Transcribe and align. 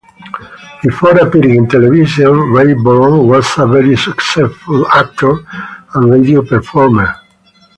Before 0.81 1.11
appearing 1.19 1.53
in 1.57 1.67
television, 1.69 2.25
Rayburn 2.35 3.27
was 3.27 3.45
a 3.59 3.67
very 3.67 3.95
successful 3.95 4.87
actor 4.87 5.35
and 5.93 6.09
radio 6.11 6.41
performer. 6.43 7.17